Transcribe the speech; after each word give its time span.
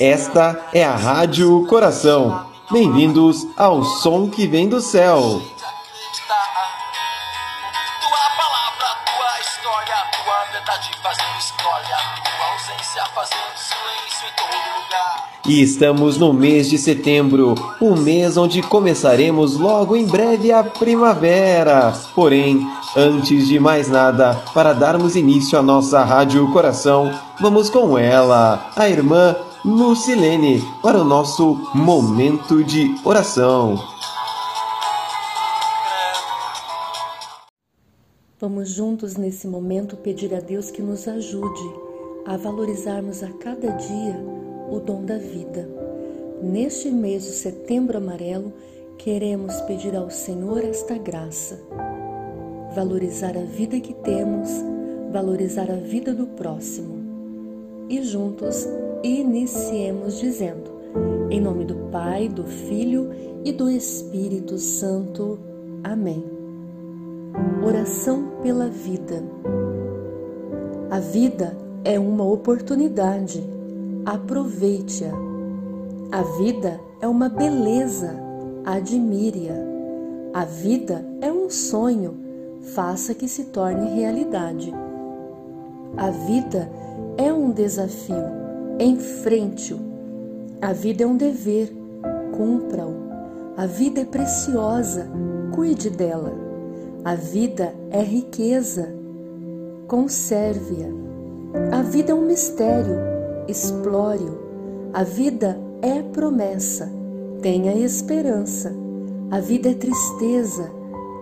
Esta 0.00 0.58
é 0.72 0.82
a 0.82 0.96
Rádio 0.96 1.66
Coração. 1.66 2.46
Bem-vindos 2.70 3.46
ao 3.54 3.84
som 3.84 4.30
que 4.30 4.46
vem 4.46 4.66
do 4.66 4.80
céu. 4.80 5.42
E 15.46 15.60
estamos 15.60 16.16
no 16.16 16.32
mês 16.32 16.70
de 16.70 16.78
setembro, 16.78 17.54
o 17.78 17.94
mês 17.94 18.38
onde 18.38 18.62
começaremos 18.62 19.58
logo 19.58 19.94
em 19.94 20.06
breve 20.06 20.50
a 20.50 20.64
primavera. 20.64 21.92
Porém, 22.14 22.66
antes 22.96 23.48
de 23.48 23.60
mais 23.60 23.90
nada, 23.90 24.42
para 24.54 24.72
darmos 24.72 25.14
início 25.14 25.58
à 25.58 25.62
nossa 25.62 26.02
Rádio 26.02 26.50
Coração, 26.52 27.12
vamos 27.38 27.68
com 27.68 27.98
ela, 27.98 28.70
a 28.74 28.88
irmã 28.88 29.36
Lucilene, 29.62 30.62
para 30.82 30.98
o 30.98 31.04
nosso 31.04 31.54
momento 31.74 32.64
de 32.64 32.94
oração. 33.04 33.78
Vamos 38.40 38.70
juntos 38.70 39.16
nesse 39.16 39.46
momento 39.46 39.98
pedir 39.98 40.34
a 40.34 40.40
Deus 40.40 40.70
que 40.70 40.80
nos 40.80 41.06
ajude 41.06 41.74
a 42.24 42.38
valorizarmos 42.38 43.22
a 43.22 43.28
cada 43.32 43.72
dia 43.72 44.16
o 44.70 44.80
dom 44.80 45.04
da 45.04 45.18
vida. 45.18 45.68
Neste 46.42 46.90
mês 46.90 47.24
de 47.24 47.32
setembro 47.32 47.98
amarelo, 47.98 48.54
queremos 48.96 49.60
pedir 49.62 49.94
ao 49.94 50.08
Senhor 50.08 50.64
esta 50.64 50.96
graça. 50.96 51.60
Valorizar 52.74 53.36
a 53.36 53.44
vida 53.44 53.78
que 53.78 53.92
temos, 53.92 54.48
valorizar 55.12 55.70
a 55.70 55.76
vida 55.76 56.14
do 56.14 56.28
próximo. 56.28 56.98
E 57.90 58.02
juntos 58.02 58.66
iniciemos 59.02 60.18
dizendo: 60.18 60.70
Em 61.30 61.40
nome 61.40 61.64
do 61.64 61.76
Pai, 61.90 62.28
do 62.28 62.44
Filho 62.44 63.10
e 63.44 63.52
do 63.52 63.70
Espírito 63.70 64.58
Santo. 64.58 65.38
Amém. 65.82 66.24
Oração 67.64 68.30
pela 68.42 68.68
vida. 68.68 69.22
A 70.90 70.98
vida 70.98 71.56
é 71.84 71.98
uma 71.98 72.24
oportunidade 72.24 73.42
aproveite-a. 74.04 75.12
A 76.12 76.22
vida 76.38 76.80
é 77.00 77.06
uma 77.06 77.28
beleza, 77.28 78.16
admire-a. 78.64 80.40
A 80.40 80.44
vida 80.44 81.04
é 81.20 81.30
um 81.32 81.50
sonho, 81.50 82.16
faça 82.74 83.14
que 83.14 83.28
se 83.28 83.44
torne 83.46 84.00
realidade. 84.00 84.72
A 85.96 86.10
vida 86.10 86.70
é 87.16 87.32
um 87.32 87.50
desafio, 87.50 88.24
enfrente-o. 88.84 89.78
A 90.60 90.72
vida 90.72 91.04
é 91.04 91.06
um 91.06 91.16
dever, 91.16 91.72
cumpra-o. 92.36 92.94
A 93.56 93.66
vida 93.66 94.00
é 94.00 94.04
preciosa, 94.04 95.08
cuide 95.54 95.90
dela. 95.90 96.32
A 97.04 97.14
vida 97.14 97.74
é 97.90 98.02
riqueza, 98.02 98.94
conserve-a. 99.86 100.88
A 101.76 101.82
vida 101.82 102.12
é 102.12 102.14
um 102.14 102.26
mistério, 102.26 102.96
explore-o. 103.48 104.38
A 104.92 105.02
vida 105.02 105.58
é 105.82 106.02
promessa, 106.02 106.90
tenha 107.42 107.74
esperança. 107.74 108.74
A 109.30 109.40
vida 109.40 109.70
é 109.70 109.74
tristeza, 109.74 110.70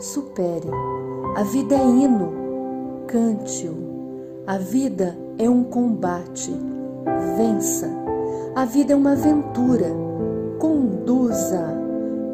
supere. 0.00 0.68
A 1.36 1.42
vida 1.42 1.74
é 1.74 1.84
hino, 1.84 2.32
cante-o. 3.06 3.76
A 4.46 4.58
vida 4.58 5.16
é 5.38 5.48
um 5.48 5.64
combate, 5.64 6.52
vença. 7.36 7.88
A 8.54 8.64
vida 8.64 8.92
é 8.92 8.96
uma 8.96 9.12
aventura, 9.12 9.86
conduza. 10.58 11.64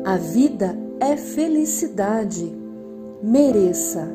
A 0.04 0.16
vida 0.16 0.76
é 1.00 1.16
felicidade, 1.16 2.52
mereça. 3.22 4.08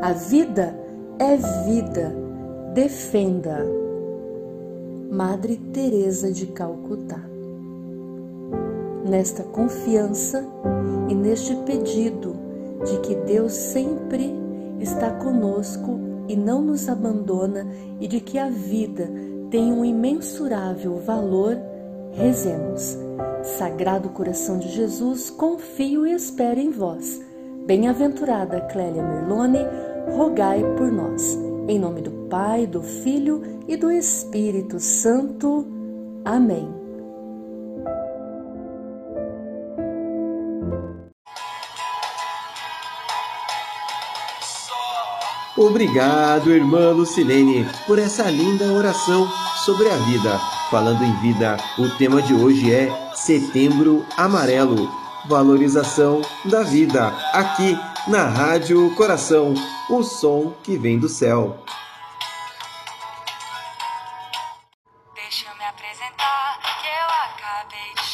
A 0.00 0.12
vida 0.12 0.74
é 1.18 1.36
vida, 1.66 2.14
defenda. 2.74 3.66
Madre 5.10 5.56
Teresa 5.72 6.32
de 6.32 6.46
Calcutá. 6.46 7.20
Nesta 9.06 9.42
confiança 9.42 10.44
e 11.08 11.14
neste 11.14 11.54
pedido 11.66 12.34
de 12.84 12.98
que 13.00 13.14
Deus 13.14 13.52
sempre 13.52 14.32
está 14.78 15.10
conosco 15.10 15.98
e 16.28 16.36
não 16.36 16.62
nos 16.62 16.88
abandona 16.88 17.66
e 18.00 18.06
de 18.06 18.20
que 18.20 18.38
a 18.38 18.48
vida 18.48 19.10
tem 19.50 19.72
um 19.72 19.84
imensurável 19.84 20.98
valor, 20.98 21.58
rezemos. 22.12 22.96
Sagrado 23.42 24.10
coração 24.10 24.58
de 24.58 24.68
Jesus, 24.68 25.28
confio 25.28 26.06
e 26.06 26.12
espero 26.12 26.60
em 26.60 26.70
vós. 26.70 27.20
Bem-aventurada 27.66 28.60
Clélia 28.62 29.02
Merlone, 29.02 29.58
rogai 30.14 30.62
por 30.76 30.90
nós. 30.90 31.36
Em 31.68 31.78
nome 31.78 32.00
do 32.00 32.10
Pai, 32.28 32.66
do 32.66 32.82
Filho 32.82 33.42
e 33.66 33.76
do 33.76 33.90
Espírito 33.90 34.78
Santo. 34.78 35.66
Amém. 36.24 36.80
Obrigado, 45.60 46.50
irmã 46.50 46.90
Lucilene, 46.90 47.66
por 47.86 47.98
essa 47.98 48.30
linda 48.30 48.72
oração 48.72 49.28
sobre 49.66 49.90
a 49.90 49.96
vida. 49.96 50.40
Falando 50.70 51.04
em 51.04 51.12
vida, 51.20 51.58
o 51.78 51.86
tema 51.98 52.22
de 52.22 52.32
hoje 52.32 52.72
é 52.72 52.90
Setembro 53.14 54.02
Amarelo 54.16 54.88
valorização 55.28 56.22
da 56.46 56.62
vida, 56.62 57.08
aqui 57.32 57.78
na 58.08 58.24
Rádio 58.24 58.90
Coração, 58.94 59.52
o 59.90 60.02
som 60.02 60.54
que 60.62 60.78
vem 60.78 60.98
do 60.98 61.08
céu. 61.08 61.58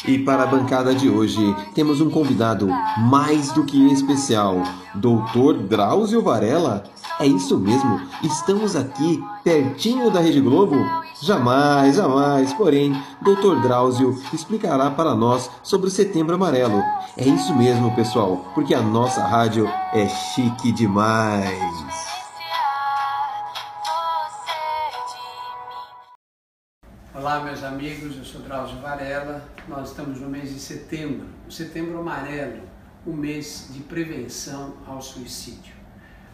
E 0.07 0.17
para 0.19 0.43
a 0.43 0.47
bancada 0.47 0.95
de 0.95 1.09
hoje, 1.09 1.55
temos 1.75 1.99
um 1.99 2.09
convidado 2.09 2.67
mais 3.09 3.51
do 3.51 3.65
que 3.65 3.91
especial, 3.91 4.63
Doutor 4.95 5.55
Drauzio 5.55 6.21
Varela. 6.21 6.83
É 7.19 7.25
isso 7.25 7.57
mesmo, 7.57 7.99
estamos 8.23 8.75
aqui 8.75 9.21
pertinho 9.43 10.09
da 10.09 10.19
Rede 10.19 10.39
Globo 10.39 10.77
Jamais, 11.21 11.95
jamais. 11.95 12.53
Porém, 12.53 12.93
Dr. 13.21 13.59
Drauzio 13.61 14.17
explicará 14.31 14.91
para 14.91 15.15
nós 15.15 15.49
sobre 15.63 15.87
o 15.87 15.91
Setembro 15.91 16.35
Amarelo. 16.35 16.83
É 17.15 17.25
isso 17.25 17.55
mesmo, 17.55 17.95
pessoal, 17.95 18.45
porque 18.53 18.73
a 18.73 18.81
nossa 18.81 19.23
rádio 19.25 19.67
é 19.93 20.07
chique 20.07 20.71
demais. 20.71 22.06
Olá, 27.27 27.41
meus 27.41 27.61
amigos, 27.61 28.15
eu 28.15 28.23
sou 28.23 28.39
Drauzio 28.39 28.79
Varela. 28.79 29.45
Nós 29.67 29.89
estamos 29.89 30.21
no 30.21 30.29
mês 30.29 30.47
de 30.47 30.61
setembro, 30.61 31.27
o 31.45 31.51
Setembro 31.51 31.99
Amarelo, 31.99 32.61
o 33.05 33.11
mês 33.11 33.67
de 33.69 33.81
prevenção 33.81 34.77
ao 34.87 35.01
suicídio. 35.01 35.73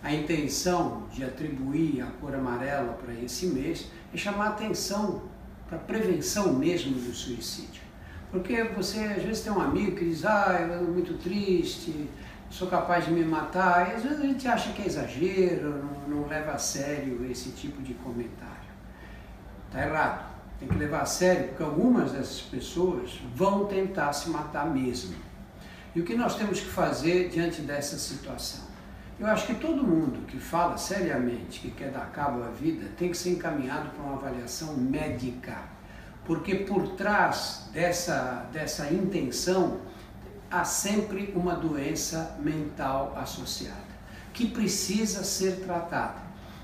A 0.04 0.14
intenção 0.14 1.08
de 1.12 1.24
atribuir 1.24 2.04
a 2.04 2.06
cor 2.22 2.36
amarela 2.36 2.94
para 2.94 3.12
esse 3.12 3.48
mês 3.48 3.88
é 4.14 4.18
chamar 4.18 4.50
atenção 4.50 5.24
para 5.68 5.80
a 5.80 5.82
prevenção 5.82 6.54
mesmo 6.54 6.94
do 6.94 7.12
suicídio. 7.12 7.82
Porque 8.30 8.64
você 8.64 9.00
às 9.00 9.24
vezes 9.24 9.42
tem 9.42 9.52
um 9.52 9.62
amigo 9.62 9.96
que 9.96 10.06
diz, 10.06 10.24
ah, 10.24 10.60
eu 10.60 10.74
estou 10.74 10.94
muito 10.94 11.18
triste, 11.18 12.08
sou 12.52 12.68
capaz 12.68 13.06
de 13.06 13.12
me 13.12 13.26
matar, 13.26 13.90
e 13.90 13.96
às 13.96 14.04
vezes 14.04 14.20
a 14.20 14.28
gente 14.28 14.48
acha 14.48 14.72
que 14.74 14.84
é 14.84 14.86
exagero, 14.86 15.84
não, 16.08 16.18
não 16.18 16.28
leva 16.28 16.52
a 16.52 16.60
sério 16.60 17.26
esse 17.32 17.50
tipo 17.50 17.82
de 17.82 17.96
comentário. 17.96 18.54
Está 19.72 19.88
errado. 19.88 20.33
Tem 20.64 20.72
que 20.72 20.78
levar 20.78 21.02
a 21.02 21.06
sério, 21.06 21.50
porque 21.50 21.62
algumas 21.62 22.14
dessas 22.14 22.40
pessoas 22.40 23.20
vão 23.36 23.66
tentar 23.66 24.14
se 24.14 24.30
matar 24.30 24.66
mesmo. 24.66 25.14
E 25.94 26.00
o 26.00 26.06
que 26.06 26.16
nós 26.16 26.38
temos 26.38 26.62
que 26.62 26.68
fazer 26.68 27.28
diante 27.28 27.62
dessa 27.62 27.98
situação? 27.98 28.64
Eu 29.20 29.28
acho 29.28 29.46
que 29.46 29.56
todo 29.56 29.84
mundo 29.84 30.26
que 30.26 30.40
fala 30.40 30.78
seriamente 30.78 31.60
que 31.60 31.70
quer 31.70 31.92
dar 31.92 32.10
cabo 32.12 32.42
à 32.44 32.48
vida 32.48 32.88
tem 32.98 33.12
que 33.12 33.18
ser 33.18 33.32
encaminhado 33.32 33.90
para 33.90 34.06
uma 34.06 34.14
avaliação 34.14 34.78
médica, 34.78 35.58
porque 36.24 36.56
por 36.56 36.96
trás 36.96 37.70
dessa, 37.74 38.48
dessa 38.54 38.90
intenção 38.90 39.82
há 40.50 40.64
sempre 40.64 41.34
uma 41.36 41.56
doença 41.56 42.38
mental 42.40 43.14
associada, 43.18 43.76
que 44.32 44.48
precisa 44.48 45.26
ser 45.26 45.58
tratada. 45.66 46.23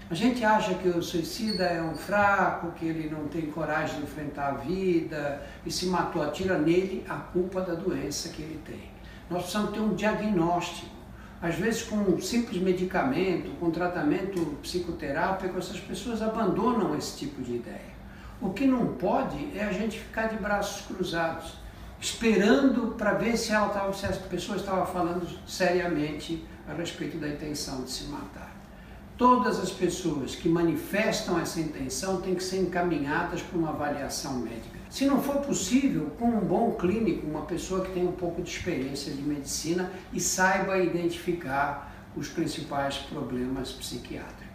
A 0.09 0.15
gente 0.15 0.44
acha 0.44 0.73
que 0.73 0.88
o 0.88 1.03
suicida 1.03 1.65
é 1.65 1.81
um 1.81 1.94
fraco, 1.94 2.71
que 2.71 2.85
ele 2.85 3.09
não 3.09 3.27
tem 3.27 3.51
coragem 3.51 3.97
de 3.97 4.03
enfrentar 4.03 4.47
a 4.47 4.53
vida 4.53 5.41
e 5.65 5.71
se 5.71 5.85
matou, 5.85 6.23
atira 6.23 6.57
nele 6.57 7.06
a 7.07 7.15
culpa 7.15 7.61
da 7.61 7.75
doença 7.75 8.29
que 8.29 8.41
ele 8.41 8.59
tem. 8.65 8.89
Nós 9.29 9.44
precisamos 9.44 9.71
ter 9.71 9.79
um 9.79 9.94
diagnóstico 9.94 11.00
às 11.41 11.56
vezes, 11.56 11.83
com 11.83 11.95
um 11.95 12.19
simples 12.19 12.61
medicamento, 12.61 13.50
com 13.59 13.71
tratamento 13.71 14.57
psicoterápico, 14.61 15.57
essas 15.57 15.79
pessoas 15.79 16.21
abandonam 16.21 16.97
esse 16.97 17.17
tipo 17.17 17.41
de 17.41 17.55
ideia. 17.55 17.97
O 18.41 18.50
que 18.50 18.65
não 18.65 18.94
pode 18.95 19.57
é 19.57 19.63
a 19.63 19.71
gente 19.71 20.00
ficar 20.00 20.27
de 20.27 20.35
braços 20.35 20.85
cruzados, 20.85 21.53
esperando 22.00 22.95
para 22.97 23.13
ver 23.13 23.38
se, 23.38 23.53
ela 23.53 23.69
tava, 23.69 23.94
se 23.94 24.05
a 24.05 24.12
pessoa 24.12 24.57
estava 24.57 24.85
falando 24.85 25.25
seriamente 25.47 26.45
a 26.67 26.73
respeito 26.73 27.17
da 27.17 27.29
intenção 27.29 27.83
de 27.83 27.91
se 27.91 28.03
matar. 28.05 28.58
Todas 29.19 29.60
as 29.60 29.69
pessoas 29.69 30.33
que 30.33 30.48
manifestam 30.48 31.38
essa 31.38 31.60
intenção 31.60 32.21
têm 32.21 32.36
que 32.36 32.42
ser 32.42 32.62
encaminhadas 32.62 33.42
para 33.42 33.57
uma 33.60 33.71
avaliação 33.71 34.39
médica. 34.39 34.80
Se 34.89 35.06
não 35.06 35.21
for 35.21 35.42
possível, 35.42 36.10
com 36.18 36.27
um 36.27 36.39
bom 36.39 36.71
clínico, 36.75 37.27
uma 37.27 37.42
pessoa 37.42 37.83
que 37.83 37.92
tem 37.92 38.07
um 38.07 38.13
pouco 38.13 38.42
de 38.42 38.50
experiência 38.50 39.12
de 39.13 39.21
medicina 39.21 39.92
e 40.13 40.21
saiba 40.21 40.77
identificar 40.77 41.94
os 42.16 42.30
principais 42.30 42.95
problemas 42.95 43.74
psiquiátricos. 43.74 44.49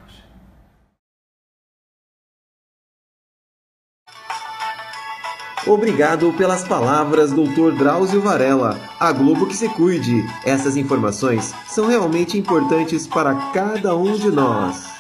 Obrigado 5.66 6.31
pelas 6.34 6.62
palavras, 6.62 7.32
Dr. 7.32 7.72
Drauzio 7.78 8.20
Varela. 8.20 8.78
A 9.00 9.11
Globo 9.12 9.46
que 9.46 9.56
se 9.56 9.66
cuide. 9.70 10.22
Essas 10.44 10.76
informações 10.76 11.55
são 11.66 11.87
realmente 11.87 12.37
importantes 12.37 13.06
para 13.06 13.34
cada 13.52 13.96
um 13.96 14.12
de 14.12 14.31
nós. 14.31 14.93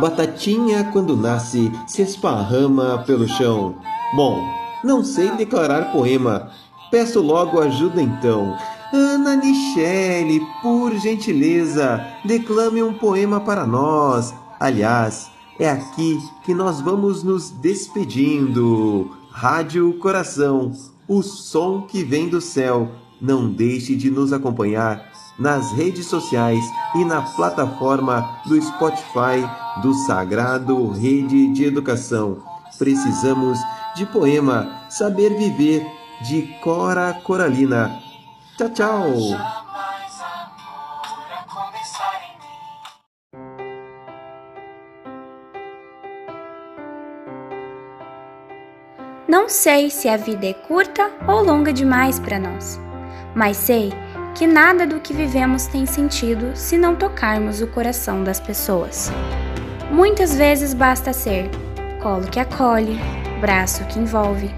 Batatinha, 0.00 0.84
quando 0.92 1.16
nasce, 1.16 1.72
se 1.88 2.02
esparrama 2.02 3.02
pelo 3.04 3.26
chão. 3.26 3.74
Bom, 4.14 4.40
não 4.84 5.02
sei 5.02 5.30
declarar 5.30 5.90
poema. 5.90 6.52
Peço 6.92 7.20
logo 7.20 7.60
ajuda 7.60 8.00
então. 8.00 8.56
Ana 8.92 9.36
Michele, 9.36 10.40
por 10.62 10.94
gentileza, 10.94 12.04
declame 12.24 12.82
um 12.82 12.94
poema 12.94 13.40
para 13.40 13.66
nós. 13.66 14.32
Aliás, 14.60 15.30
é 15.58 15.68
aqui 15.68 16.18
que 16.44 16.54
nós 16.54 16.80
vamos 16.80 17.22
nos 17.22 17.50
despedindo. 17.50 19.10
Rádio 19.30 19.92
Coração, 19.98 20.72
o 21.08 21.22
som 21.22 21.82
que 21.82 22.04
vem 22.04 22.28
do 22.28 22.40
céu. 22.40 22.90
Não 23.20 23.50
deixe 23.50 23.96
de 23.96 24.10
nos 24.10 24.32
acompanhar 24.32 25.10
nas 25.38 25.72
redes 25.72 26.06
sociais 26.06 26.64
e 26.94 27.04
na 27.04 27.22
plataforma 27.22 28.40
do 28.46 28.60
Spotify 28.60 29.46
do 29.82 29.94
Sagrado 29.94 30.90
Rede 30.90 31.52
de 31.52 31.64
Educação. 31.64 32.38
Precisamos 32.78 33.58
de 33.94 34.06
poema 34.06 34.82
Saber 34.88 35.36
Viver 35.36 35.86
de 36.26 36.42
Cora 36.62 37.12
Coralina. 37.14 38.05
Tchau, 38.56 38.70
tchau! 38.70 39.12
Não 49.28 49.46
sei 49.50 49.90
se 49.90 50.08
a 50.08 50.16
vida 50.16 50.46
é 50.46 50.54
curta 50.54 51.10
ou 51.28 51.44
longa 51.44 51.70
demais 51.70 52.18
para 52.18 52.38
nós, 52.38 52.80
mas 53.34 53.58
sei 53.58 53.92
que 54.34 54.46
nada 54.46 54.86
do 54.86 55.00
que 55.00 55.12
vivemos 55.12 55.66
tem 55.66 55.84
sentido 55.84 56.56
se 56.56 56.78
não 56.78 56.96
tocarmos 56.96 57.60
o 57.60 57.66
coração 57.66 58.24
das 58.24 58.40
pessoas. 58.40 59.12
Muitas 59.90 60.34
vezes 60.34 60.72
basta 60.72 61.12
ser 61.12 61.50
colo 62.02 62.26
que 62.26 62.40
acolhe, 62.40 62.98
braço 63.38 63.84
que 63.84 63.98
envolve, 63.98 64.50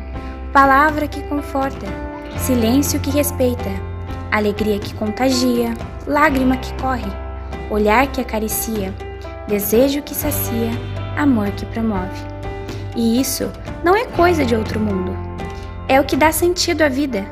palavra 0.53 1.09
que 1.09 1.21
conforta, 1.25 2.08
silêncio 2.39 3.01
que 3.01 3.11
respeita 3.11 3.89
alegria 4.31 4.79
que 4.79 4.95
contagia, 4.95 5.75
lágrima 6.07 6.57
que 6.57 6.73
corre, 6.75 7.11
olhar 7.71 8.07
que 8.09 8.21
acaricia, 8.21 8.95
desejo 9.47 10.03
que 10.03 10.15
sacia, 10.15 10.71
amor 11.17 11.51
que 11.53 11.67
promove. 11.67 12.21
E 12.97 13.21
isso 13.21 13.51
não 13.85 13.97
é 13.97 14.05
coisa 14.07 14.45
de 14.45 14.55
outro 14.55 14.81
mundo. 14.81 15.17
É 15.89 16.01
o 16.01 16.05
que 16.05 16.17
dá 16.17 16.33
sentido 16.33 16.83
à 16.83 16.89
vida. 16.89 17.25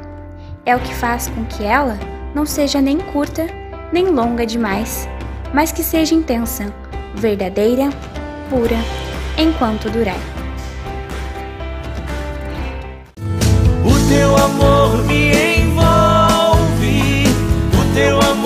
É 0.65 0.75
o 0.75 0.81
que 0.81 0.95
faz 0.95 1.29
com 1.29 1.45
que 1.45 1.65
ela 1.65 1.99
não 2.35 2.47
seja 2.47 2.81
nem 2.81 2.99
curta, 2.99 3.47
nem 3.93 4.07
longa 4.07 4.47
demais, 4.47 5.09
mas 5.53 5.71
que 5.73 5.83
seja 5.83 6.15
intensa, 6.15 6.73
verdadeira, 7.15 7.91
pura, 8.51 8.77
enquanto 9.39 9.91
durar. 9.91 10.36
O 14.07 14.09
teu 14.09 14.37
amor 14.37 15.05
me 15.09 15.27
teu 17.97 18.21
amor 18.21 18.46